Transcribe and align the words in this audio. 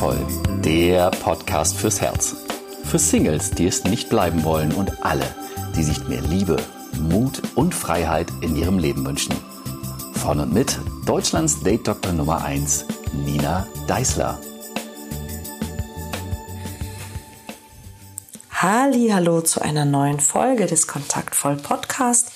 Kontaktvoll, 0.00 0.62
der 0.62 1.10
Podcast 1.10 1.76
fürs 1.76 2.00
Herz. 2.00 2.34
Für 2.84 2.98
Singles, 2.98 3.50
die 3.50 3.66
es 3.66 3.84
nicht 3.84 4.08
bleiben 4.08 4.44
wollen 4.44 4.72
und 4.72 5.04
alle, 5.04 5.26
die 5.76 5.82
sich 5.82 6.08
mehr 6.08 6.22
Liebe, 6.22 6.56
Mut 6.98 7.42
und 7.54 7.74
Freiheit 7.74 8.28
in 8.40 8.56
ihrem 8.56 8.78
Leben 8.78 9.04
wünschen. 9.04 9.34
Von 10.14 10.40
und 10.40 10.54
mit 10.54 10.78
Deutschlands 11.04 11.62
Date 11.62 11.86
Doktor 11.86 12.12
Nummer 12.12 12.42
1, 12.42 12.86
Nina 13.12 13.66
Deißler. 13.88 14.38
Hallo 18.50 19.42
zu 19.42 19.60
einer 19.60 19.84
neuen 19.84 20.20
Folge 20.20 20.64
des 20.64 20.86
Kontaktvoll 20.86 21.56
Podcast. 21.56 22.32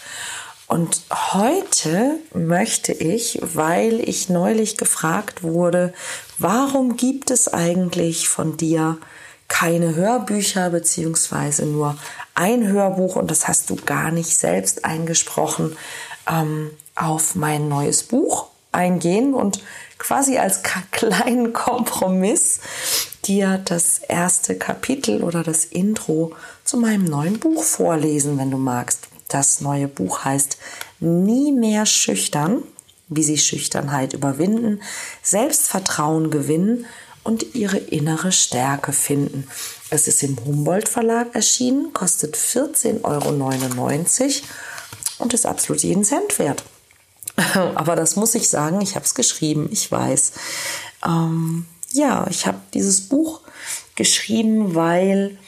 Und 0.75 1.03
heute 1.13 2.19
möchte 2.35 2.93
ich, 2.93 3.39
weil 3.41 4.01
ich 4.01 4.29
neulich 4.29 4.77
gefragt 4.77 5.45
wurde, 5.45 5.95
warum 6.41 6.97
gibt 6.97 7.31
es 7.31 7.47
eigentlich 7.47 8.29
von 8.29 8.57
dir 8.57 8.99
keine 9.47 9.95
Hörbücher 9.95 10.71
beziehungsweise 10.71 11.65
nur 11.65 11.97
ein 12.35 12.67
Hörbuch 12.67 13.15
und 13.15 13.31
das 13.31 13.47
hast 13.47 13.71
du 13.71 13.77
gar 13.77 14.11
nicht 14.11 14.37
selbst 14.37 14.85
eingesprochen, 14.85 15.77
ähm, 16.29 16.73
auf 16.97 17.37
mein 17.37 17.69
neues 17.69 18.03
Buch 18.03 18.49
eingehen 18.73 19.33
und 19.33 19.63
quasi 19.99 20.39
als 20.39 20.63
kleinen 20.91 21.53
Kompromiss 21.53 22.59
dir 23.27 23.63
das 23.65 24.01
erste 24.01 24.59
Kapitel 24.59 25.23
oder 25.23 25.45
das 25.45 25.67
Intro 25.67 26.33
zu 26.65 26.79
meinem 26.79 27.05
neuen 27.05 27.39
Buch 27.39 27.63
vorlesen, 27.63 28.39
wenn 28.39 28.51
du 28.51 28.59
magst. 28.59 29.14
Das 29.35 29.61
neue 29.61 29.89
Buch 29.89 30.25
heißt 30.25 30.59
Nie 31.01 31.51
mehr 31.51 31.87
schüchtern, 31.87 32.63
wie 33.09 33.25
sie 33.25 33.37
Schüchternheit 33.37 34.13
überwinden, 34.13 34.81
Selbstvertrauen 35.25 36.31
gewinnen 36.31 36.87
und 37.25 37.57
ihre 37.57 37.79
innere 37.79 38.31
Stärke 38.31 38.93
finden. 38.93 39.49
Es 39.91 40.07
ist 40.07 40.23
im 40.23 40.39
Humboldt 40.45 40.89
Verlag 40.89 41.35
erschienen, 41.35 41.93
kostet 41.93 42.37
14,99 42.37 43.03
Euro 43.03 44.47
und 45.19 45.35
ist 45.35 45.47
absolut 45.47 45.83
jeden 45.83 46.05
Cent 46.05 46.39
wert. 46.39 46.63
Aber 47.75 47.97
das 47.97 48.15
muss 48.15 48.37
ich 48.37 48.49
sagen, 48.49 48.81
ich 48.83 48.95
habe 48.95 49.05
es 49.05 49.17
geschrieben, 49.17 49.69
ich 49.73 49.91
weiß. 49.91 50.31
Ähm, 51.05 51.67
ja, 51.91 52.25
ich 52.31 52.47
habe 52.47 52.61
dieses 52.73 53.09
Buch 53.09 53.41
geschrieben, 53.97 54.77
weil 54.77 55.39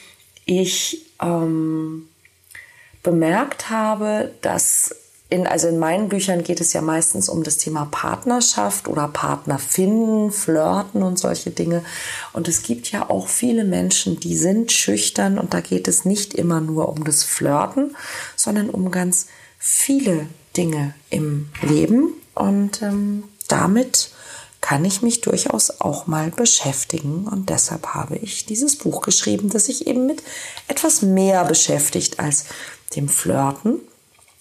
ich 0.45 1.07
ähm, 1.23 2.09
bemerkt 3.07 3.71
habe, 3.71 4.33
dass 4.43 4.93
in, 5.29 5.47
also 5.47 5.69
in 5.69 5.79
meinen 5.79 6.09
Büchern 6.09 6.43
geht 6.43 6.61
es 6.61 6.73
ja 6.73 6.81
meistens 6.81 7.29
um 7.29 7.45
das 7.45 7.57
Thema 7.57 7.87
Partnerschaft 7.91 8.89
oder 8.89 9.07
Partner 9.07 9.61
finden, 9.61 10.33
flirten 10.33 11.05
und 11.05 11.17
solche 11.17 11.51
Dinge. 11.51 11.85
Und 12.33 12.49
es 12.49 12.63
gibt 12.63 12.91
ja 12.91 13.09
auch 13.09 13.29
viele 13.29 13.65
Menschen, 13.65 14.19
die 14.19 14.37
sind 14.37 14.73
schüchtern 14.73 15.39
und 15.39 15.55
da 15.55 15.61
geht 15.61 15.87
es 15.87 16.05
nicht 16.05 16.35
immer 16.35 16.61
nur 16.61 16.89
um 16.89 17.05
das 17.05 17.23
Flirten, 17.23 17.97
sondern 18.35 18.71
um 18.71 18.91
ganz 18.91 19.27
viele 19.59 20.27
Dinge 20.57 20.95
im 21.11 21.49
Leben. 21.63 22.13
Und 22.35 22.83
ähm, 22.83 23.23
damit 23.47 24.11
kann 24.61 24.85
ich 24.85 25.01
mich 25.01 25.21
durchaus 25.21 25.81
auch 25.81 26.09
mal 26.09 26.31
beschäftigen. 26.31 27.29
Und 27.29 27.51
deshalb 27.51 27.87
habe 27.95 28.17
ich 28.17 28.47
dieses 28.47 28.77
Buch 28.77 29.01
geschrieben, 29.01 29.49
das 29.49 29.67
sich 29.67 29.87
eben 29.87 30.07
mit 30.07 30.25
etwas 30.67 31.03
mehr 31.03 31.45
beschäftigt 31.45 32.19
als 32.19 32.47
dem 32.95 33.09
Flirten 33.09 33.81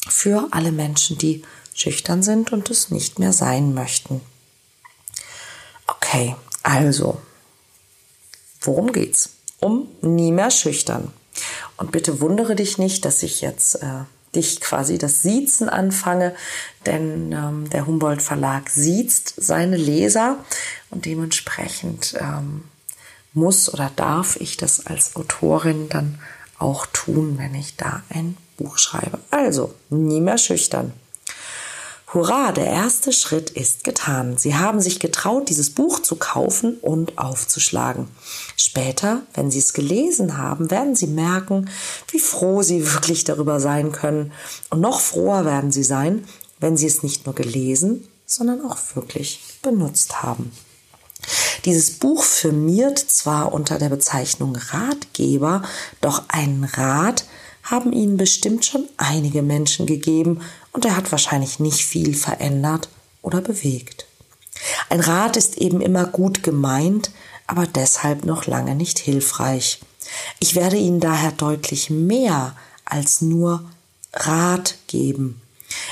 für 0.07 0.47
alle 0.51 0.71
Menschen, 0.71 1.17
die 1.17 1.43
schüchtern 1.73 2.23
sind 2.23 2.53
und 2.53 2.69
es 2.69 2.91
nicht 2.91 3.19
mehr 3.19 3.33
sein 3.33 3.73
möchten. 3.73 4.21
Okay, 5.87 6.35
also, 6.63 7.21
worum 8.61 8.91
geht's? 8.91 9.29
Um 9.59 9.87
nie 10.01 10.31
mehr 10.31 10.51
schüchtern. 10.51 11.11
Und 11.77 11.91
bitte 11.91 12.21
wundere 12.21 12.55
dich 12.55 12.77
nicht, 12.77 13.03
dass 13.05 13.23
ich 13.23 13.41
jetzt 13.41 13.75
äh, 13.75 14.05
dich 14.35 14.61
quasi 14.61 14.97
das 14.97 15.21
Siezen 15.21 15.69
anfange, 15.69 16.35
denn 16.85 17.31
ähm, 17.31 17.69
der 17.69 17.87
Humboldt 17.87 18.21
Verlag 18.21 18.69
siezt 18.69 19.33
seine 19.37 19.77
Leser 19.77 20.37
und 20.89 21.05
dementsprechend 21.05 22.15
ähm, 22.19 22.63
muss 23.33 23.73
oder 23.73 23.91
darf 23.95 24.37
ich 24.37 24.57
das 24.57 24.85
als 24.85 25.15
Autorin 25.15 25.89
dann 25.89 26.19
auch 26.59 26.85
tun, 26.87 27.37
wenn 27.37 27.55
ich 27.55 27.75
da 27.75 28.03
ein 28.09 28.37
Buch 28.57 28.77
schreibe. 28.77 29.19
Also, 29.31 29.73
nie 29.89 30.21
mehr 30.21 30.37
schüchtern. 30.37 30.93
Hurra, 32.13 32.53
der 32.53 32.67
erste 32.67 33.11
Schritt 33.11 33.49
ist 33.49 33.83
getan. 33.83 34.37
Sie 34.37 34.55
haben 34.55 34.79
sich 34.79 35.01
getraut, 35.01 35.49
dieses 35.49 35.71
Buch 35.71 35.99
zu 35.99 36.15
kaufen 36.15 36.77
und 36.81 37.17
aufzuschlagen. 37.17 38.07
Später, 38.55 39.23
wenn 39.33 39.51
Sie 39.51 39.59
es 39.59 39.73
gelesen 39.73 40.37
haben, 40.37 40.71
werden 40.71 40.95
Sie 40.95 41.07
merken, 41.07 41.69
wie 42.09 42.19
froh 42.19 42.61
Sie 42.61 42.93
wirklich 42.93 43.25
darüber 43.25 43.59
sein 43.59 43.91
können. 43.91 44.31
Und 44.69 44.79
noch 44.79 45.01
froher 45.01 45.43
werden 45.43 45.73
Sie 45.73 45.83
sein, 45.83 46.25
wenn 46.61 46.77
Sie 46.77 46.87
es 46.87 47.03
nicht 47.03 47.25
nur 47.25 47.35
gelesen, 47.35 48.07
sondern 48.25 48.63
auch 48.65 48.77
wirklich 48.93 49.41
benutzt 49.61 50.23
haben. 50.23 50.53
Dieses 51.65 51.91
Buch 51.91 52.23
firmiert 52.23 52.99
zwar 52.99 53.53
unter 53.53 53.77
der 53.79 53.89
Bezeichnung 53.89 54.55
Ratgeber, 54.55 55.63
doch 56.01 56.23
einen 56.29 56.63
Rat 56.63 57.25
haben 57.63 57.91
Ihnen 57.93 58.17
bestimmt 58.17 58.65
schon 58.65 58.87
einige 58.97 59.41
Menschen 59.41 59.85
gegeben 59.85 60.41
und 60.71 60.85
er 60.85 60.95
hat 60.95 61.11
wahrscheinlich 61.11 61.59
nicht 61.59 61.83
viel 61.83 62.13
verändert 62.13 62.89
oder 63.21 63.41
bewegt. 63.41 64.05
Ein 64.89 64.99
Rat 64.99 65.35
ist 65.35 65.57
eben 65.57 65.81
immer 65.81 66.05
gut 66.05 66.43
gemeint, 66.43 67.11
aber 67.47 67.65
deshalb 67.65 68.25
noch 68.25 68.45
lange 68.45 68.75
nicht 68.75 68.99
hilfreich. 68.99 69.79
Ich 70.39 70.55
werde 70.55 70.77
Ihnen 70.77 70.99
daher 70.99 71.31
deutlich 71.31 71.89
mehr 71.89 72.55
als 72.85 73.21
nur 73.21 73.65
Rat 74.13 74.75
geben. 74.87 75.41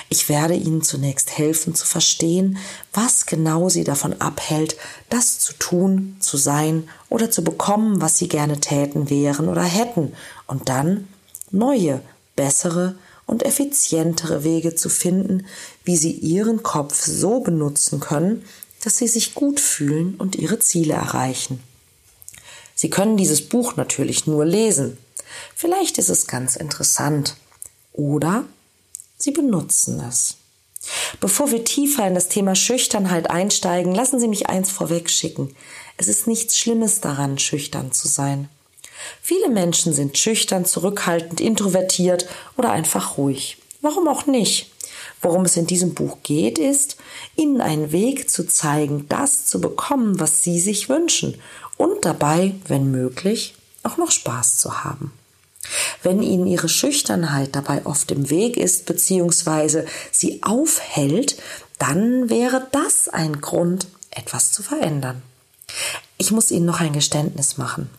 Ich 0.09 0.29
werde 0.29 0.55
Ihnen 0.55 0.81
zunächst 0.81 1.37
helfen 1.37 1.75
zu 1.75 1.85
verstehen, 1.85 2.57
was 2.93 3.25
genau 3.25 3.69
Sie 3.69 3.83
davon 3.83 4.19
abhält, 4.21 4.75
das 5.09 5.39
zu 5.39 5.53
tun, 5.53 6.17
zu 6.19 6.37
sein 6.37 6.87
oder 7.09 7.31
zu 7.31 7.43
bekommen, 7.43 8.01
was 8.01 8.17
Sie 8.17 8.27
gerne 8.27 8.59
täten, 8.59 9.09
wären 9.09 9.47
oder 9.49 9.63
hätten, 9.63 10.13
und 10.47 10.69
dann 10.69 11.07
neue, 11.51 12.01
bessere 12.35 12.95
und 13.25 13.43
effizientere 13.43 14.43
Wege 14.43 14.75
zu 14.75 14.89
finden, 14.89 15.45
wie 15.83 15.97
Sie 15.97 16.11
Ihren 16.11 16.63
Kopf 16.63 17.03
so 17.03 17.39
benutzen 17.39 17.99
können, 17.99 18.43
dass 18.83 18.97
Sie 18.97 19.07
sich 19.07 19.33
gut 19.33 19.59
fühlen 19.59 20.15
und 20.15 20.35
Ihre 20.35 20.59
Ziele 20.59 20.93
erreichen. 20.93 21.61
Sie 22.75 22.89
können 22.89 23.17
dieses 23.17 23.47
Buch 23.47 23.77
natürlich 23.77 24.27
nur 24.27 24.45
lesen. 24.45 24.97
Vielleicht 25.55 25.97
ist 25.97 26.09
es 26.09 26.27
ganz 26.27 26.55
interessant. 26.55 27.35
Oder 27.93 28.43
Sie 29.23 29.31
benutzen 29.31 30.01
es. 30.01 30.35
Bevor 31.21 31.49
wir 31.49 31.63
tiefer 31.63 32.05
in 32.05 32.13
das 32.13 32.27
Thema 32.27 32.55
Schüchternheit 32.55 33.29
einsteigen, 33.29 33.95
lassen 33.95 34.19
Sie 34.19 34.27
mich 34.27 34.47
eins 34.49 34.69
vorweg 34.69 35.09
schicken. 35.09 35.55
Es 35.95 36.09
ist 36.09 36.27
nichts 36.27 36.59
Schlimmes 36.59 36.99
daran, 36.99 37.39
schüchtern 37.39 37.93
zu 37.93 38.09
sein. 38.09 38.49
Viele 39.21 39.47
Menschen 39.47 39.93
sind 39.93 40.17
schüchtern, 40.17 40.65
zurückhaltend, 40.65 41.39
introvertiert 41.39 42.27
oder 42.57 42.73
einfach 42.73 43.17
ruhig. 43.17 43.59
Warum 43.79 44.09
auch 44.09 44.25
nicht? 44.25 44.69
Worum 45.21 45.45
es 45.45 45.55
in 45.55 45.67
diesem 45.67 45.93
Buch 45.93 46.17
geht, 46.23 46.59
ist, 46.59 46.97
Ihnen 47.37 47.61
einen 47.61 47.93
Weg 47.93 48.29
zu 48.29 48.45
zeigen, 48.45 49.05
das 49.07 49.45
zu 49.45 49.61
bekommen, 49.61 50.19
was 50.19 50.43
Sie 50.43 50.59
sich 50.59 50.89
wünschen 50.89 51.39
und 51.77 52.03
dabei, 52.03 52.55
wenn 52.67 52.91
möglich, 52.91 53.55
auch 53.83 53.95
noch 53.95 54.11
Spaß 54.11 54.57
zu 54.57 54.83
haben. 54.83 55.13
Wenn 56.01 56.21
Ihnen 56.21 56.47
Ihre 56.47 56.69
Schüchternheit 56.69 57.55
dabei 57.55 57.85
oft 57.85 58.11
im 58.11 58.29
Weg 58.29 58.57
ist 58.57 58.85
bzw. 58.85 59.85
sie 60.11 60.43
aufhält, 60.43 61.37
dann 61.79 62.29
wäre 62.29 62.67
das 62.71 63.09
ein 63.09 63.41
Grund, 63.41 63.87
etwas 64.11 64.51
zu 64.51 64.63
verändern. 64.63 65.21
Ich 66.17 66.31
muss 66.31 66.51
Ihnen 66.51 66.65
noch 66.65 66.79
ein 66.79 66.93
Geständnis 66.93 67.57
machen. 67.57 67.89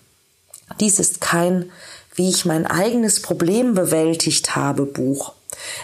Dies 0.81 0.99
ist 0.99 1.21
kein, 1.21 1.71
wie 2.15 2.31
ich 2.31 2.45
mein 2.45 2.67
eigenes 2.67 3.21
Problem 3.21 3.75
bewältigt 3.75 4.57
habe, 4.57 4.87
Buch. 4.87 5.33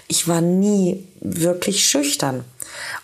Ich 0.09 0.29
war 0.29 0.41
nie 0.41 1.07
wirklich 1.21 1.87
schüchtern. 1.87 2.45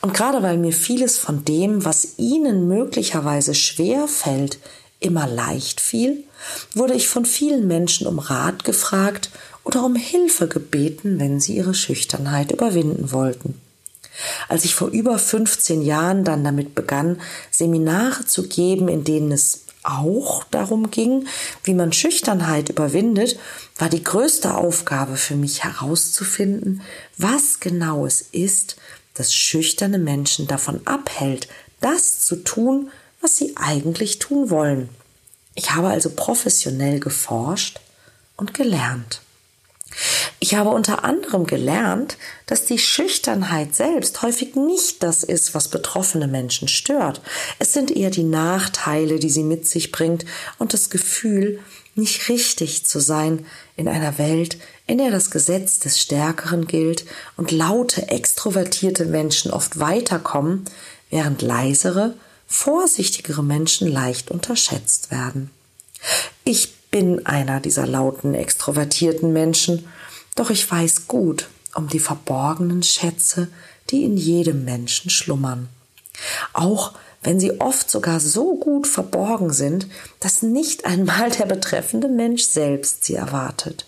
Und 0.01 0.15
gerade 0.15 0.43
weil 0.43 0.59
mir 0.59 0.73
vieles 0.73 1.19
von 1.19 1.45
dem, 1.45 1.85
was 1.85 2.19
Ihnen 2.19 2.69
möglicherweise 2.69 3.55
schwer 3.55 4.09
fällt, 4.09 4.59
immer 5.01 5.27
leicht 5.27 5.81
fiel, 5.81 6.25
wurde 6.75 6.95
ich 6.95 7.09
von 7.09 7.25
vielen 7.25 7.67
Menschen 7.67 8.07
um 8.07 8.19
Rat 8.19 8.65
gefragt 8.65 9.31
oder 9.65 9.85
um 9.85 9.97
Hilfe 9.97 10.49
gebeten, 10.49 11.19
wenn 11.19 11.41
sie 11.41 11.57
ihre 11.57 11.75
Schüchternheit 11.75 12.53
überwinden 12.53 13.13
wollten. 13.13 13.61
Als 14.49 14.65
ich 14.65 14.75
vor 14.75 14.89
über 14.89 15.19
15 15.19 15.83
Jahren 15.83 16.25
dann 16.25 16.45
damit 16.45 16.75
begann, 16.75 17.21
Seminare 17.51 18.25
zu 18.25 18.49
geben, 18.49 18.89
in 18.89 19.05
denen 19.05 19.33
es 19.33 19.65
auch 19.83 20.45
darum 20.45 20.91
ging, 20.91 21.27
wie 21.65 21.75
man 21.75 21.93
Schüchternheit 21.93 22.69
überwindet, 22.69 23.39
war 23.79 23.89
die 23.89 24.03
größte 24.03 24.55
Aufgabe 24.55 25.17
für 25.17 25.37
mich 25.37 25.65
herauszufinden, 25.65 26.83
was 27.17 27.61
genau 27.61 28.07
es 28.07 28.23
ist, 28.23 28.77
das 29.15 29.35
schüchterne 29.35 29.99
Menschen 29.99 30.47
davon 30.47 30.81
abhält, 30.87 31.49
das 31.81 32.21
zu 32.21 32.37
tun, 32.37 32.91
was 33.21 33.37
sie 33.37 33.57
eigentlich 33.57 34.19
tun 34.19 34.51
wollen. 34.51 34.89
Ich 35.57 35.73
habe 35.75 35.89
also 35.89 36.11
professionell 36.11 37.01
geforscht 37.01 37.81
und 38.37 38.55
gelernt. 38.55 39.23
Ich 40.39 40.55
habe 40.55 40.71
unter 40.71 41.05
anderem 41.05 41.47
gelernt, 41.47 42.19
dass 42.45 42.67
die 42.67 42.79
Schüchternheit 42.79 43.75
selbst 43.75 44.21
häufig 44.21 44.55
nicht 44.55 45.03
das 45.03 45.25
ist, 45.25 45.55
was 45.55 45.69
betroffene 45.69 46.29
Menschen 46.29 46.69
stört. 46.69 47.23
Es 47.59 47.73
sind 47.73 47.91
eher 47.91 48.11
die 48.11 48.25
Nachteile, 48.25 49.19
die 49.19 49.31
sie 49.31 49.43
mit 49.43 49.67
sich 49.67 49.93
bringt 49.93 50.27
und 50.59 50.75
das 50.75 50.91
Gefühl, 50.91 51.61
nicht 51.95 52.29
richtig 52.29 52.85
zu 52.85 53.01
sein 53.01 53.47
in 53.75 53.89
einer 53.89 54.19
Welt, 54.19 54.59
in 54.87 54.99
der 54.99 55.11
das 55.11 55.31
Gesetz 55.31 55.79
des 55.79 55.99
Stärkeren 55.99 56.67
gilt 56.67 57.07
und 57.39 57.51
laute, 57.51 58.09
extrovertierte 58.09 59.07
Menschen 59.07 59.51
oft 59.51 59.81
weiterkommen, 59.81 60.67
während 61.09 61.41
leisere, 61.41 62.15
vorsichtigere 62.47 63.43
Menschen 63.43 63.89
leicht 63.89 64.31
unterschätzt 64.31 65.11
werden. 65.11 65.51
Ich 66.45 66.75
bin 66.91 67.27
einer 67.27 67.61
dieser 67.61 67.87
lauten, 67.87 68.35
extrovertierten 68.35 69.33
Menschen, 69.33 69.87
doch 70.35 70.51
ich 70.51 70.71
weiß 70.71 71.09
gut 71.09 71.49
um 71.75 71.89
die 71.89 71.99
verborgenen 71.99 72.83
Schätze, 72.83 73.49
die 73.91 74.05
in 74.05 74.17
jedem 74.17 74.65
Menschen 74.65 75.11
schlummern. 75.11 75.69
Auch 76.53 76.93
wenn 77.23 77.41
sie 77.41 77.61
oft 77.61 77.91
sogar 77.91 78.21
so 78.21 78.55
gut 78.57 78.87
verborgen 78.87 79.53
sind, 79.53 79.87
dass 80.21 80.43
nicht 80.43 80.85
einmal 80.85 81.31
der 81.31 81.47
betreffende 81.47 82.09
Mensch 82.09 82.45
selbst 82.45 83.05
sie 83.05 83.15
erwartet. 83.15 83.87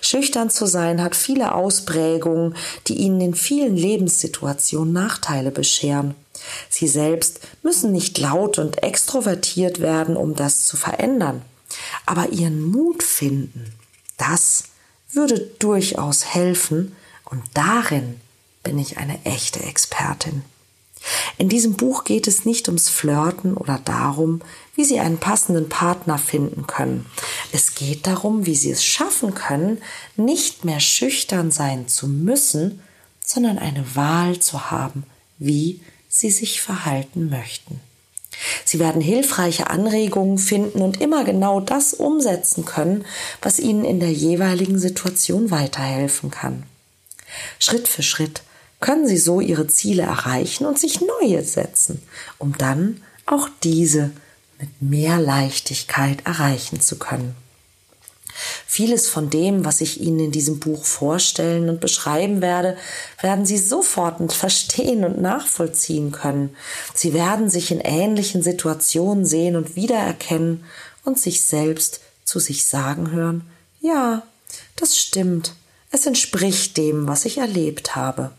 Schüchtern 0.00 0.50
zu 0.50 0.66
sein 0.66 1.00
hat 1.00 1.14
viele 1.14 1.54
Ausprägungen, 1.54 2.56
die 2.88 2.94
ihnen 2.94 3.20
in 3.20 3.34
vielen 3.34 3.76
Lebenssituationen 3.76 4.92
Nachteile 4.92 5.52
bescheren. 5.52 6.14
Sie 6.68 6.88
selbst 6.88 7.40
müssen 7.62 7.92
nicht 7.92 8.18
laut 8.18 8.58
und 8.58 8.82
extrovertiert 8.82 9.80
werden, 9.80 10.16
um 10.16 10.34
das 10.34 10.66
zu 10.66 10.76
verändern. 10.76 11.42
Aber 12.06 12.30
ihren 12.30 12.62
Mut 12.62 13.02
finden, 13.02 13.72
das 14.16 14.64
würde 15.12 15.40
durchaus 15.58 16.24
helfen 16.24 16.96
und 17.24 17.42
darin 17.54 18.20
bin 18.62 18.78
ich 18.78 18.98
eine 18.98 19.24
echte 19.24 19.60
Expertin. 19.60 20.42
In 21.38 21.48
diesem 21.48 21.74
Buch 21.74 22.04
geht 22.04 22.26
es 22.26 22.44
nicht 22.44 22.68
ums 22.68 22.90
Flirten 22.90 23.56
oder 23.56 23.80
darum, 23.82 24.42
wie 24.74 24.84
Sie 24.84 25.00
einen 25.00 25.18
passenden 25.18 25.68
Partner 25.68 26.18
finden 26.18 26.66
können. 26.66 27.06
Es 27.52 27.74
geht 27.74 28.06
darum, 28.06 28.44
wie 28.44 28.54
Sie 28.54 28.70
es 28.70 28.84
schaffen 28.84 29.34
können, 29.34 29.78
nicht 30.16 30.64
mehr 30.64 30.80
schüchtern 30.80 31.50
sein 31.50 31.88
zu 31.88 32.06
müssen, 32.06 32.82
sondern 33.24 33.58
eine 33.58 33.96
Wahl 33.96 34.40
zu 34.40 34.70
haben, 34.70 35.04
wie 35.38 35.80
Sie 36.12 36.30
sich 36.30 36.60
verhalten 36.60 37.30
möchten. 37.30 37.80
Sie 38.64 38.78
werden 38.78 39.00
hilfreiche 39.00 39.70
Anregungen 39.70 40.38
finden 40.38 40.82
und 40.82 41.00
immer 41.00 41.24
genau 41.24 41.60
das 41.60 41.94
umsetzen 41.94 42.64
können, 42.64 43.04
was 43.40 43.58
Ihnen 43.58 43.84
in 43.84 44.00
der 44.00 44.12
jeweiligen 44.12 44.78
Situation 44.78 45.50
weiterhelfen 45.50 46.30
kann. 46.30 46.64
Schritt 47.58 47.86
für 47.86 48.02
Schritt 48.02 48.42
können 48.80 49.06
Sie 49.06 49.18
so 49.18 49.40
Ihre 49.40 49.68
Ziele 49.68 50.02
erreichen 50.02 50.66
und 50.66 50.78
sich 50.78 51.00
neue 51.00 51.44
setzen, 51.44 52.02
um 52.38 52.58
dann 52.58 53.02
auch 53.26 53.48
diese 53.62 54.10
mit 54.58 54.82
mehr 54.82 55.20
Leichtigkeit 55.20 56.26
erreichen 56.26 56.80
zu 56.80 56.98
können. 56.98 57.36
Vieles 58.72 59.08
von 59.08 59.30
dem, 59.30 59.64
was 59.64 59.80
ich 59.80 60.00
Ihnen 60.00 60.20
in 60.20 60.30
diesem 60.30 60.60
Buch 60.60 60.84
vorstellen 60.84 61.68
und 61.68 61.80
beschreiben 61.80 62.40
werde, 62.40 62.76
werden 63.20 63.44
Sie 63.44 63.58
sofort 63.58 64.32
verstehen 64.32 65.04
und 65.04 65.20
nachvollziehen 65.20 66.12
können. 66.12 66.54
Sie 66.94 67.12
werden 67.12 67.50
sich 67.50 67.72
in 67.72 67.80
ähnlichen 67.80 68.44
Situationen 68.44 69.26
sehen 69.26 69.56
und 69.56 69.74
wiedererkennen 69.74 70.62
und 71.04 71.18
sich 71.18 71.40
selbst 71.40 71.98
zu 72.22 72.38
sich 72.38 72.64
sagen 72.64 73.10
hören, 73.10 73.42
ja, 73.80 74.22
das 74.76 74.96
stimmt, 74.96 75.52
es 75.90 76.06
entspricht 76.06 76.76
dem, 76.76 77.08
was 77.08 77.24
ich 77.24 77.38
erlebt 77.38 77.96
habe. 77.96 78.30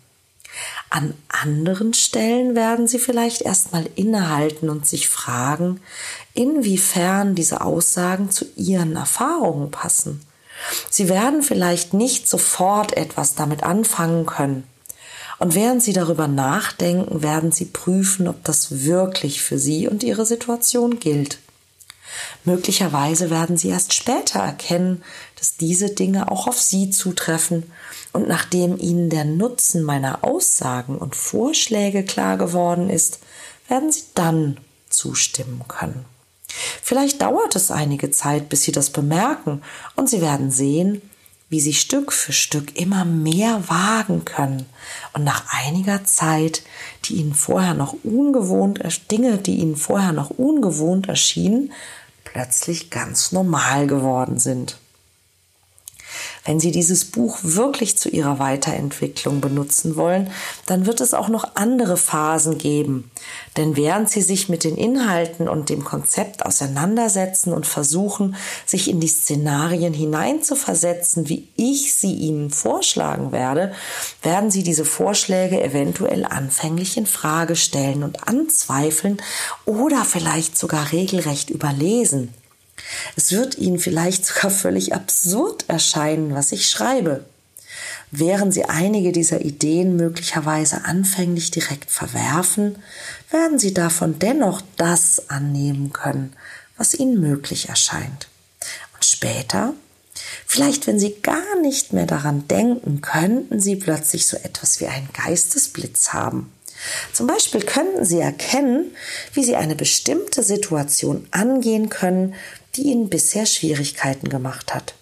An 0.90 1.13
anderen 1.30 1.94
Stellen 1.94 2.56
werden 2.56 2.88
Sie 2.88 3.00
vielleicht 3.00 3.42
erstmal 3.42 3.88
innehalten 3.96 4.69
und 4.69 4.86
sich 4.86 5.10
fragen, 5.10 5.80
inwiefern 6.34 7.36
diese 7.36 7.62
Aussagen 7.62 8.30
zu 8.30 8.46
Ihren 8.56 8.96
Erfahrungen 8.96 9.72
passen. 9.72 10.22
Sie 10.90 11.10
werden 11.10 11.44
vielleicht 11.44 11.94
nicht 11.94 12.28
sofort 12.28 12.96
etwas 12.98 13.36
damit 13.36 13.63
anfangen 13.63 14.25
können. 14.25 14.63
Und 15.40 15.56
während 15.56 15.81
Sie 15.81 15.94
darüber 15.94 16.28
nachdenken, 16.28 17.24
werden 17.24 17.52
Sie 17.52 17.66
prüfen, 17.66 18.28
ob 18.28 18.44
das 18.44 18.84
wirklich 18.84 19.42
für 19.42 19.58
Sie 19.58 19.88
und 19.88 20.04
Ihre 20.04 20.25
Situation 20.25 21.00
gilt. 21.00 21.40
Möglicherweise 22.44 23.30
werden 23.30 23.58
Sie 23.58 23.69
erst 23.69 23.94
später 23.94 24.40
erkennen, 24.40 25.04
dass 25.38 25.58
diese 25.58 25.90
Dinge 25.90 26.31
auch 26.31 26.48
auf 26.48 26.60
Sie 26.60 26.92
zutreffen 26.92 27.72
und 28.13 28.28
nachdem 28.28 28.78
Ihnen 28.78 29.10
der 29.10 29.25
Nutzen 29.25 29.84
meiner 29.84 30.24
Aussagen 30.24 30.98
und 30.98 31.16
Vorschläge 31.16 32.04
klar 32.04 32.38
geworden 32.38 32.90
ist, 32.90 33.19
werden 33.68 33.92
Sie 33.92 34.04
dann 34.16 34.58
zustimmen 34.90 35.63
können. 35.68 36.06
Vielleicht 36.81 37.22
dauert 37.22 37.56
es 37.56 37.72
einige 37.72 38.12
Zeit, 38.12 38.50
bis 38.50 38.63
Sie 38.63 38.72
das 38.72 38.90
bemerken 38.90 39.62
und 39.96 40.10
Sie 40.10 40.22
werden 40.22 40.52
sehen, 40.52 41.02
wie 41.50 41.60
Sie 41.60 41.74
Stück 41.74 42.13
für 42.13 42.31
Stück 42.31 42.78
immer 42.78 43.04
mehr 43.04 43.68
wagen 43.68 44.24
können 44.25 44.66
und 45.13 45.24
nach 45.24 45.46
einiger 45.66 46.06
Zeit, 46.06 46.63
die 47.06 47.16
Ihnen 47.16 47.34
vorher 47.34 47.74
noch 47.74 47.94
ungewohnt, 48.04 48.80
Dinge, 49.12 49.38
die 49.38 49.58
Ihnen 49.58 49.75
vorher 49.75 50.13
noch 50.13 50.30
ungewohnt 50.30 51.10
erschienen, 51.10 51.74
plötzlich 52.24 52.90
ganz 52.90 53.34
normal 53.34 53.88
geworden 53.88 54.40
sind. 54.40 54.78
Wenn 56.46 56.60
Sie 56.60 56.72
dieses 56.72 57.06
Buch 57.06 57.40
wirklich 57.42 57.98
zu 57.98 58.10
Ihrer 58.10 58.40
Weiterentwicklung 58.40 59.42
benutzen 59.42 59.96
wollen, 59.96 60.31
dann 60.66 60.86
wird 60.86 61.02
es 61.02 61.13
auch 61.13 61.28
noch 61.28 61.56
andere 61.56 61.98
Phasen 61.98 62.58
geben. 62.58 63.12
Denn 63.58 63.75
während 63.75 64.10
Sie 64.10 64.22
sich 64.22 64.50
mit 64.50 64.63
den 64.63 64.78
Inhalten 64.78 65.48
und 65.48 65.69
dem 65.69 65.84
Konzept 65.84 66.46
auseinandersetzen 66.46 67.54
und 67.54 67.68
versuchen, 67.68 68.36
sich 68.66 68.90
in 68.90 69.00
die 69.00 69.08
Szenarien 69.08 69.94
hineinzuversetzen, 69.94 71.30
wie 71.30 71.48
ich 71.56 71.94
sie 71.94 72.13
Ihnen 72.13 72.50
vorschlagen 72.50 73.32
werde, 73.32 73.74
werden 74.22 74.51
Sie 74.51 74.63
diese 74.63 74.86
Vorschläge 74.86 75.62
eventuell 75.62 76.25
anfänglich 76.25 76.98
in 76.98 77.06
Frage 77.06 77.56
stellen 77.56 78.03
und 78.03 78.27
anzweifeln 78.27 79.22
oder 79.65 80.06
vielleicht 80.06 80.58
sogar 80.58 80.91
regelrecht 80.91 81.50
überlesen. 81.50 82.34
Es 83.15 83.31
wird 83.31 83.57
Ihnen 83.57 83.79
vielleicht 83.79 84.25
sogar 84.25 84.51
völlig 84.51 84.93
absurd 84.93 85.65
erscheinen, 85.67 86.33
was 86.33 86.51
ich 86.51 86.69
schreibe. 86.69 87.25
Während 88.12 88.53
Sie 88.53 88.65
einige 88.65 89.13
dieser 89.13 89.41
Ideen 89.41 89.95
möglicherweise 89.95 90.83
anfänglich 90.83 91.50
direkt 91.51 91.89
verwerfen, 91.89 92.75
werden 93.29 93.57
Sie 93.57 93.74
davon 93.74 94.19
dennoch 94.19 94.62
das 94.75 95.29
annehmen 95.29 95.93
können, 95.93 96.33
was 96.77 96.93
Ihnen 96.93 97.21
möglich 97.21 97.69
erscheint. 97.69 98.27
Und 98.93 99.05
später, 99.05 99.74
vielleicht 100.45 100.88
wenn 100.88 101.00
Sie 101.00 101.15
gar 101.21 101.62
nicht 101.62 101.93
mehr 101.93 102.05
daran 102.05 102.50
denken, 102.50 103.00
könnten 103.00 103.62
Sie 103.62 103.77
plötzlich 103.77 104.27
so 104.27 104.36
etwas 104.36 104.81
wie 104.81 104.88
einen 104.88 105.10
Geistesblitz 105.13 106.10
haben. 106.10 106.51
Zum 107.13 107.27
Beispiel 107.27 107.62
könnten 107.62 108.03
Sie 108.03 108.19
erkennen, 108.19 108.91
wie 109.33 109.43
Sie 109.43 109.55
eine 109.55 109.75
bestimmte 109.75 110.43
Situation 110.43 111.27
angehen 111.31 111.89
können, 111.89 112.33
die 112.75 112.84
ihnen 112.84 113.10
bisher 113.10 113.46
Schwierigkeiten 113.46 114.30
gemacht 114.30 114.74
hat. 114.74 114.94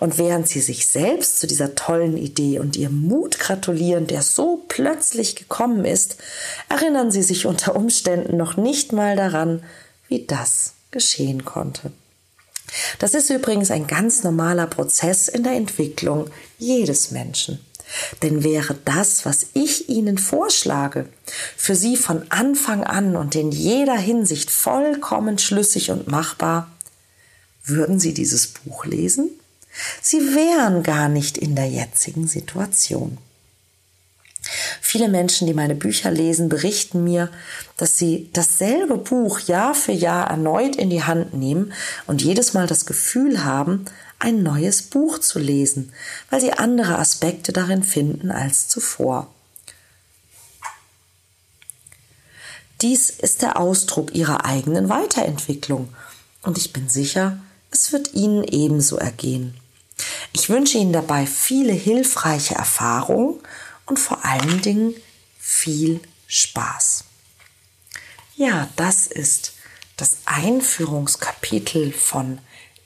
Und 0.00 0.18
während 0.18 0.48
sie 0.48 0.60
sich 0.60 0.86
selbst 0.86 1.38
zu 1.38 1.46
dieser 1.46 1.74
tollen 1.76 2.16
Idee 2.16 2.58
und 2.58 2.76
ihrem 2.76 3.00
Mut 3.02 3.38
gratulieren, 3.38 4.06
der 4.06 4.22
so 4.22 4.64
plötzlich 4.68 5.36
gekommen 5.36 5.84
ist, 5.84 6.16
erinnern 6.68 7.12
sie 7.12 7.22
sich 7.22 7.46
unter 7.46 7.76
Umständen 7.76 8.36
noch 8.36 8.56
nicht 8.56 8.92
mal 8.92 9.14
daran, 9.14 9.62
wie 10.08 10.26
das 10.26 10.72
geschehen 10.90 11.44
konnte. 11.44 11.92
Das 12.98 13.14
ist 13.14 13.30
übrigens 13.30 13.70
ein 13.70 13.86
ganz 13.86 14.22
normaler 14.22 14.66
Prozess 14.66 15.28
in 15.28 15.44
der 15.44 15.54
Entwicklung 15.54 16.30
jedes 16.58 17.10
Menschen. 17.10 17.64
Denn 18.22 18.44
wäre 18.44 18.76
das, 18.84 19.26
was 19.26 19.46
ich 19.54 19.88
Ihnen 19.88 20.18
vorschlage, 20.18 21.08
für 21.56 21.74
Sie 21.74 21.96
von 21.96 22.24
Anfang 22.30 22.84
an 22.84 23.16
und 23.16 23.34
in 23.34 23.50
jeder 23.50 23.96
Hinsicht 23.96 24.50
vollkommen 24.50 25.38
schlüssig 25.38 25.90
und 25.90 26.06
machbar, 26.06 26.70
würden 27.64 27.98
Sie 27.98 28.14
dieses 28.14 28.48
Buch 28.48 28.84
lesen? 28.84 29.30
Sie 30.02 30.34
wären 30.34 30.82
gar 30.82 31.08
nicht 31.08 31.38
in 31.38 31.54
der 31.54 31.68
jetzigen 31.68 32.26
Situation. 32.26 33.18
Viele 34.80 35.08
Menschen, 35.08 35.46
die 35.46 35.54
meine 35.54 35.74
Bücher 35.74 36.10
lesen, 36.10 36.48
berichten 36.48 37.04
mir, 37.04 37.30
dass 37.76 37.98
sie 37.98 38.30
dasselbe 38.32 38.96
Buch 38.96 39.38
Jahr 39.40 39.74
für 39.74 39.92
Jahr 39.92 40.28
erneut 40.28 40.76
in 40.76 40.90
die 40.90 41.04
Hand 41.04 41.34
nehmen 41.34 41.72
und 42.06 42.22
jedes 42.22 42.54
Mal 42.54 42.66
das 42.66 42.86
Gefühl 42.86 43.44
haben, 43.44 43.84
ein 44.18 44.42
neues 44.42 44.82
Buch 44.82 45.18
zu 45.18 45.38
lesen, 45.38 45.92
weil 46.30 46.40
sie 46.40 46.52
andere 46.52 46.98
Aspekte 46.98 47.52
darin 47.52 47.82
finden 47.82 48.30
als 48.30 48.68
zuvor. 48.68 49.32
Dies 52.80 53.10
ist 53.10 53.42
der 53.42 53.58
Ausdruck 53.58 54.14
ihrer 54.14 54.46
eigenen 54.46 54.88
Weiterentwicklung 54.88 55.94
und 56.42 56.56
ich 56.56 56.72
bin 56.72 56.88
sicher, 56.88 57.38
es 57.70 57.92
wird 57.92 58.14
Ihnen 58.14 58.44
ebenso 58.44 58.96
ergehen. 58.96 59.54
Ich 60.32 60.48
wünsche 60.48 60.78
Ihnen 60.78 60.92
dabei 60.92 61.26
viele 61.26 61.72
hilfreiche 61.72 62.54
Erfahrungen 62.54 63.40
und 63.86 63.98
vor 63.98 64.24
allen 64.24 64.62
Dingen 64.62 64.94
viel 65.38 66.00
Spaß. 66.26 67.04
Ja, 68.36 68.68
das 68.76 69.06
ist 69.06 69.52
das 69.96 70.18
Einführungskapitel 70.24 71.92
von 71.92 72.38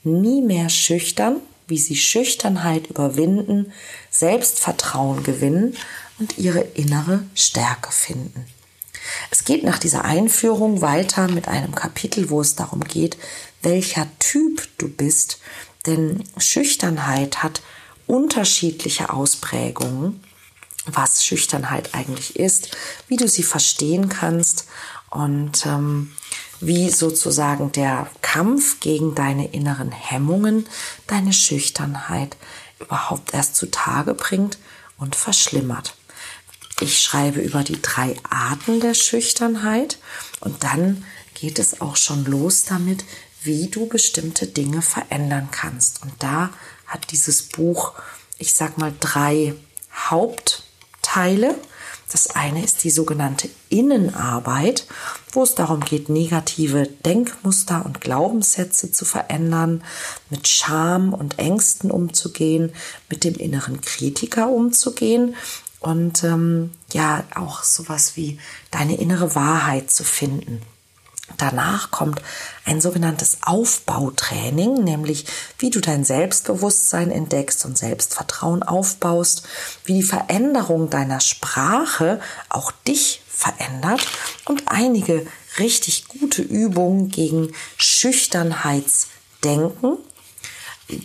Nie 0.03 0.41
mehr 0.41 0.69
schüchtern, 0.69 1.37
wie 1.67 1.77
Sie 1.77 1.95
Schüchternheit 1.95 2.87
überwinden, 2.87 3.71
Selbstvertrauen 4.11 5.23
gewinnen 5.23 5.75
und 6.19 6.37
Ihre 6.37 6.59
innere 6.59 7.23
Stärke 7.33 7.91
finden. 7.91 8.45
Es 9.31 9.45
geht 9.45 9.63
nach 9.63 9.79
dieser 9.79 10.03
Einführung 10.05 10.81
weiter 10.81 11.27
mit 11.27 11.47
einem 11.47 11.73
Kapitel, 11.75 12.29
wo 12.29 12.41
es 12.41 12.55
darum 12.55 12.81
geht, 12.81 13.17
welcher 13.65 14.07
Typ 14.19 14.69
du 14.77 14.87
bist, 14.87 15.39
denn 15.85 16.23
Schüchternheit 16.37 17.43
hat 17.43 17.61
unterschiedliche 18.07 19.09
Ausprägungen, 19.11 20.23
was 20.85 21.25
Schüchternheit 21.25 21.93
eigentlich 21.93 22.37
ist, 22.37 22.77
wie 23.07 23.17
du 23.17 23.27
sie 23.27 23.43
verstehen 23.43 24.07
kannst 24.07 24.67
und 25.09 25.65
ähm, 25.65 26.11
wie 26.61 26.89
sozusagen 26.89 27.71
der 27.71 28.07
Kampf 28.21 28.79
gegen 28.79 29.15
deine 29.15 29.47
inneren 29.51 29.91
Hemmungen 29.91 30.67
deine 31.07 31.33
Schüchternheit 31.33 32.37
überhaupt 32.79 33.33
erst 33.33 33.55
zutage 33.55 34.13
bringt 34.13 34.57
und 34.97 35.15
verschlimmert. 35.15 35.95
Ich 36.81 37.01
schreibe 37.01 37.39
über 37.39 37.63
die 37.63 37.81
drei 37.81 38.15
Arten 38.29 38.79
der 38.79 38.93
Schüchternheit 38.93 39.97
und 40.41 40.63
dann 40.63 41.03
geht 41.33 41.57
es 41.57 41.81
auch 41.81 41.95
schon 41.95 42.25
los 42.25 42.65
damit, 42.65 43.03
wie 43.45 43.67
du 43.67 43.87
bestimmte 43.87 44.47
Dinge 44.47 44.81
verändern 44.81 45.49
kannst. 45.51 46.03
Und 46.03 46.11
da 46.19 46.49
hat 46.85 47.11
dieses 47.11 47.43
Buch, 47.43 47.93
ich 48.37 48.53
sag 48.53 48.77
mal, 48.77 48.93
drei 48.99 49.53
Hauptteile. 49.93 51.55
Das 52.11 52.35
eine 52.35 52.63
ist 52.63 52.83
die 52.83 52.91
sogenannte 52.91 53.49
Innenarbeit, 53.69 54.85
wo 55.31 55.43
es 55.43 55.55
darum 55.55 55.79
geht, 55.79 56.07
negative 56.07 56.87
Denkmuster 57.05 57.83
und 57.85 57.99
Glaubenssätze 57.99 58.91
zu 58.91 59.05
verändern, 59.05 59.83
mit 60.29 60.47
Scham 60.47 61.13
und 61.13 61.39
Ängsten 61.39 61.89
umzugehen, 61.89 62.73
mit 63.09 63.23
dem 63.23 63.35
inneren 63.35 63.81
Kritiker 63.81 64.49
umzugehen 64.49 65.35
und 65.79 66.23
ähm, 66.23 66.71
ja 66.93 67.23
auch 67.35 67.63
sowas 67.63 68.15
wie 68.15 68.39
deine 68.71 68.97
innere 68.97 69.35
Wahrheit 69.35 69.91
zu 69.91 70.03
finden. 70.03 70.61
Danach 71.37 71.91
kommt 71.91 72.21
ein 72.65 72.81
sogenanntes 72.81 73.37
Aufbautraining, 73.41 74.83
nämlich 74.83 75.25
wie 75.57 75.71
du 75.71 75.81
dein 75.81 76.03
Selbstbewusstsein 76.03 77.11
entdeckst 77.11 77.65
und 77.65 77.77
Selbstvertrauen 77.77 78.63
aufbaust, 78.63 79.43
wie 79.85 79.93
die 79.95 80.03
Veränderung 80.03 80.89
deiner 80.89 81.19
Sprache 81.19 82.21
auch 82.49 82.71
dich 82.87 83.21
verändert 83.27 84.01
und 84.45 84.63
einige 84.67 85.27
richtig 85.57 86.07
gute 86.07 86.41
Übungen 86.41 87.09
gegen 87.09 87.53
Schüchternheitsdenken. 87.77 89.97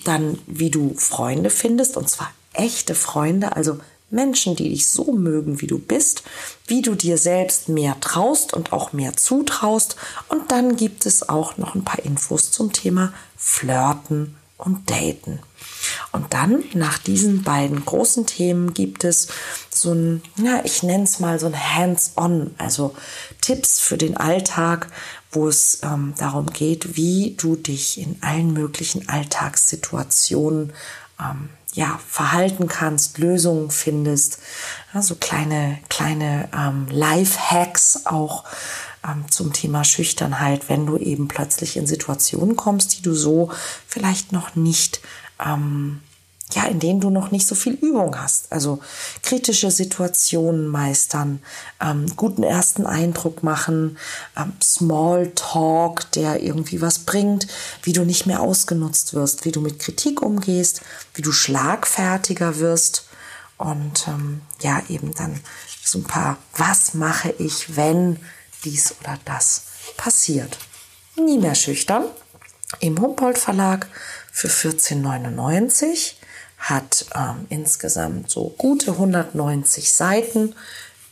Dann, 0.04 0.38
wie 0.46 0.70
du 0.70 0.94
Freunde 0.96 1.50
findest, 1.50 1.96
und 1.96 2.08
zwar 2.10 2.30
echte 2.52 2.94
Freunde, 2.94 3.56
also 3.56 3.80
Menschen, 4.10 4.54
die 4.56 4.68
dich 4.68 4.90
so 4.90 5.12
mögen, 5.12 5.60
wie 5.60 5.66
du 5.66 5.78
bist, 5.78 6.22
wie 6.70 6.82
du 6.82 6.94
dir 6.94 7.18
selbst 7.18 7.68
mehr 7.68 7.98
traust 8.00 8.54
und 8.54 8.72
auch 8.72 8.92
mehr 8.92 9.16
zutraust. 9.16 9.96
Und 10.28 10.50
dann 10.50 10.76
gibt 10.76 11.04
es 11.04 11.28
auch 11.28 11.58
noch 11.58 11.74
ein 11.74 11.84
paar 11.84 12.04
Infos 12.04 12.50
zum 12.50 12.72
Thema 12.72 13.12
Flirten 13.36 14.36
und 14.56 14.88
Daten. 14.88 15.40
Und 16.12 16.32
dann 16.34 16.64
nach 16.74 16.98
diesen 16.98 17.42
beiden 17.42 17.84
großen 17.84 18.26
Themen 18.26 18.74
gibt 18.74 19.04
es 19.04 19.28
so 19.70 19.92
ein, 19.92 20.22
ja, 20.36 20.60
ich 20.64 20.82
nenne 20.82 21.04
es 21.04 21.20
mal 21.20 21.38
so 21.38 21.46
ein 21.46 21.76
Hands-on, 21.76 22.54
also 22.58 22.94
Tipps 23.40 23.80
für 23.80 23.96
den 23.96 24.16
Alltag, 24.16 24.88
wo 25.32 25.48
es 25.48 25.80
ähm, 25.82 26.14
darum 26.18 26.46
geht, 26.46 26.96
wie 26.96 27.34
du 27.36 27.56
dich 27.56 27.98
in 27.98 28.18
allen 28.22 28.52
möglichen 28.52 29.08
Alltagssituationen 29.08 30.72
ähm, 31.20 31.48
ja, 31.74 32.00
verhalten 32.06 32.68
kannst, 32.68 33.18
Lösungen 33.18 33.70
findest, 33.70 34.38
ja, 34.92 35.02
so 35.02 35.14
kleine, 35.14 35.78
kleine 35.88 36.48
ähm, 36.56 36.86
Life-Hacks 36.90 38.06
auch 38.06 38.44
ähm, 39.06 39.24
zum 39.30 39.52
Thema 39.52 39.84
Schüchternheit, 39.84 40.68
wenn 40.68 40.86
du 40.86 40.96
eben 40.96 41.28
plötzlich 41.28 41.76
in 41.76 41.86
Situationen 41.86 42.56
kommst, 42.56 42.98
die 42.98 43.02
du 43.02 43.14
so 43.14 43.50
vielleicht 43.86 44.32
noch 44.32 44.56
nicht 44.56 45.00
ähm, 45.44 46.00
ja, 46.54 46.64
in 46.64 46.80
denen 46.80 47.00
du 47.00 47.10
noch 47.10 47.30
nicht 47.30 47.46
so 47.46 47.54
viel 47.54 47.74
Übung 47.74 48.20
hast. 48.20 48.50
Also 48.52 48.80
kritische 49.22 49.70
Situationen 49.70 50.66
meistern, 50.68 51.42
ähm, 51.80 52.06
guten 52.16 52.42
ersten 52.42 52.86
Eindruck 52.86 53.42
machen, 53.42 53.98
ähm, 54.36 54.52
Small 54.62 55.32
Talk, 55.34 56.10
der 56.12 56.42
irgendwie 56.42 56.80
was 56.80 57.00
bringt, 57.00 57.46
wie 57.82 57.92
du 57.92 58.04
nicht 58.04 58.26
mehr 58.26 58.40
ausgenutzt 58.40 59.14
wirst, 59.14 59.44
wie 59.44 59.52
du 59.52 59.60
mit 59.60 59.78
Kritik 59.78 60.22
umgehst, 60.22 60.80
wie 61.14 61.22
du 61.22 61.32
schlagfertiger 61.32 62.58
wirst 62.58 63.06
und 63.58 64.08
ähm, 64.08 64.40
ja, 64.62 64.82
eben 64.88 65.14
dann 65.14 65.38
so 65.84 65.98
ein 65.98 66.04
paar, 66.04 66.38
was 66.56 66.94
mache 66.94 67.34
ich, 67.38 67.76
wenn 67.76 68.18
dies 68.64 68.94
oder 69.00 69.18
das 69.24 69.64
passiert. 69.96 70.58
Nie 71.16 71.38
mehr 71.38 71.54
schüchtern. 71.54 72.04
Im 72.78 73.00
Humboldt 73.00 73.38
Verlag 73.38 73.88
für 74.32 74.48
1499 74.48 76.19
hat 76.60 77.06
ähm, 77.14 77.46
insgesamt 77.48 78.30
so 78.30 78.54
gute 78.56 78.92
190 78.92 79.92
Seiten 79.92 80.54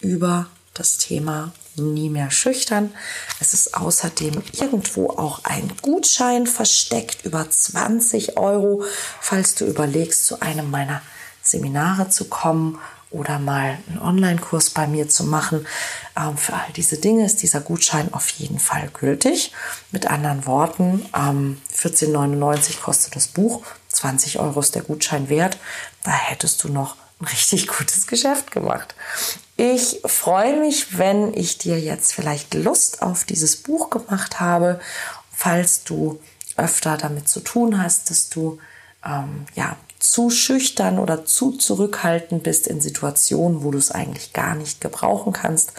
über 0.00 0.46
das 0.74 0.98
Thema 0.98 1.52
nie 1.76 2.10
mehr 2.10 2.30
schüchtern. 2.30 2.92
Es 3.40 3.54
ist 3.54 3.74
außerdem 3.74 4.42
irgendwo 4.52 5.10
auch 5.10 5.44
ein 5.44 5.72
Gutschein 5.82 6.46
versteckt 6.46 7.24
über 7.24 7.48
20 7.48 8.36
Euro, 8.36 8.84
falls 9.20 9.54
du 9.54 9.64
überlegst, 9.64 10.26
zu 10.26 10.40
einem 10.40 10.70
meiner 10.70 11.02
Seminare 11.42 12.10
zu 12.10 12.26
kommen 12.26 12.78
oder 13.10 13.38
mal 13.38 13.78
einen 13.88 13.98
Online-Kurs 14.00 14.70
bei 14.70 14.86
mir 14.86 15.08
zu 15.08 15.24
machen. 15.24 15.66
Ähm, 16.16 16.36
für 16.36 16.54
all 16.54 16.72
diese 16.76 16.98
Dinge 16.98 17.24
ist 17.24 17.42
dieser 17.42 17.60
Gutschein 17.60 18.12
auf 18.12 18.28
jeden 18.30 18.58
Fall 18.58 18.90
gültig. 18.92 19.52
Mit 19.90 20.10
anderen 20.10 20.46
Worten, 20.46 21.06
ähm, 21.16 21.60
14,99 21.74 22.80
kostet 22.80 23.16
das 23.16 23.28
Buch, 23.28 23.62
20 23.88 24.38
Euro 24.38 24.60
ist 24.60 24.74
der 24.74 24.82
Gutschein 24.82 25.28
wert. 25.28 25.58
Da 26.04 26.12
hättest 26.12 26.62
du 26.64 26.68
noch 26.68 26.96
ein 27.20 27.26
richtig 27.26 27.68
gutes 27.68 28.06
Geschäft 28.06 28.50
gemacht. 28.50 28.94
Ich 29.56 30.00
freue 30.04 30.58
mich, 30.60 30.98
wenn 30.98 31.34
ich 31.34 31.58
dir 31.58 31.80
jetzt 31.80 32.12
vielleicht 32.12 32.54
Lust 32.54 33.02
auf 33.02 33.24
dieses 33.24 33.56
Buch 33.56 33.90
gemacht 33.90 34.40
habe, 34.40 34.80
falls 35.32 35.84
du 35.84 36.20
öfter 36.56 36.96
damit 36.96 37.28
zu 37.28 37.40
tun 37.40 37.82
hast, 37.82 38.10
dass 38.10 38.28
du 38.28 38.58
ähm, 39.04 39.46
ja 39.54 39.76
zu 39.98 40.30
schüchtern 40.30 40.98
oder 40.98 41.24
zu 41.24 41.52
zurückhaltend 41.52 42.42
bist 42.42 42.66
in 42.66 42.80
Situationen, 42.80 43.62
wo 43.64 43.70
du 43.70 43.78
es 43.78 43.90
eigentlich 43.90 44.32
gar 44.32 44.54
nicht 44.54 44.80
gebrauchen 44.80 45.32
kannst, 45.32 45.72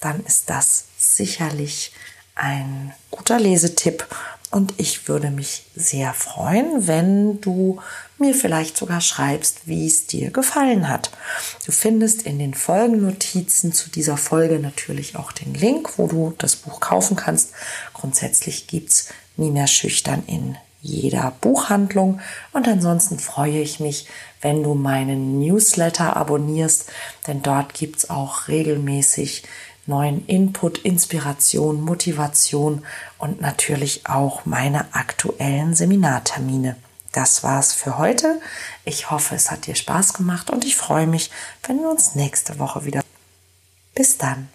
dann 0.00 0.24
ist 0.24 0.50
das 0.50 0.84
sicherlich 0.98 1.92
ein 2.34 2.92
guter 3.10 3.38
Lesetipp. 3.38 4.06
Und 4.52 4.74
ich 4.76 5.08
würde 5.08 5.30
mich 5.30 5.64
sehr 5.74 6.12
freuen, 6.12 6.86
wenn 6.86 7.40
du 7.40 7.80
mir 8.18 8.34
vielleicht 8.34 8.76
sogar 8.76 9.00
schreibst, 9.00 9.66
wie 9.66 9.86
es 9.86 10.06
dir 10.06 10.30
gefallen 10.30 10.90
hat. 10.90 11.10
Du 11.64 11.72
findest 11.72 12.22
in 12.22 12.38
den 12.38 12.52
Folgennotizen 12.52 13.72
zu 13.72 13.88
dieser 13.88 14.18
Folge 14.18 14.58
natürlich 14.58 15.16
auch 15.16 15.32
den 15.32 15.54
Link, 15.54 15.96
wo 15.96 16.06
du 16.06 16.34
das 16.36 16.56
Buch 16.56 16.80
kaufen 16.80 17.16
kannst. 17.16 17.52
Grundsätzlich 17.94 18.66
gibt 18.66 18.90
es 18.90 19.08
nie 19.38 19.50
mehr 19.50 19.68
schüchtern 19.68 20.22
in 20.26 20.58
jeder 20.82 21.32
Buchhandlung. 21.40 22.20
Und 22.52 22.68
ansonsten 22.68 23.18
freue 23.18 23.60
ich 23.60 23.80
mich, 23.80 24.06
wenn 24.42 24.62
du 24.62 24.74
meinen 24.74 25.40
Newsletter 25.40 26.14
abonnierst, 26.14 26.90
denn 27.26 27.40
dort 27.40 27.72
gibt 27.72 27.96
es 27.96 28.10
auch 28.10 28.48
regelmäßig 28.48 29.44
neuen 29.86 30.26
Input, 30.26 30.78
Inspiration, 30.78 31.80
Motivation 31.80 32.84
und 33.18 33.40
natürlich 33.40 34.06
auch 34.06 34.44
meine 34.44 34.94
aktuellen 34.94 35.74
Seminartermine. 35.74 36.76
Das 37.12 37.42
war's 37.42 37.74
für 37.74 37.98
heute. 37.98 38.40
Ich 38.84 39.10
hoffe, 39.10 39.34
es 39.34 39.50
hat 39.50 39.66
dir 39.66 39.74
Spaß 39.74 40.14
gemacht 40.14 40.50
und 40.50 40.64
ich 40.64 40.76
freue 40.76 41.06
mich, 41.06 41.30
wenn 41.66 41.78
wir 41.80 41.90
uns 41.90 42.14
nächste 42.14 42.58
Woche 42.58 42.84
wieder. 42.84 43.02
Bis 43.94 44.16
dann. 44.16 44.48